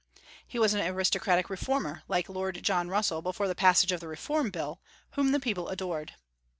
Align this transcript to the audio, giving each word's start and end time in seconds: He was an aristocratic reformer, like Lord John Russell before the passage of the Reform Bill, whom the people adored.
He 0.47 0.57
was 0.57 0.73
an 0.73 0.81
aristocratic 0.81 1.47
reformer, 1.47 2.01
like 2.07 2.27
Lord 2.27 2.63
John 2.63 2.89
Russell 2.89 3.21
before 3.21 3.47
the 3.47 3.53
passage 3.53 3.91
of 3.91 3.99
the 3.99 4.07
Reform 4.07 4.49
Bill, 4.49 4.81
whom 5.11 5.31
the 5.31 5.39
people 5.39 5.69
adored. 5.69 6.13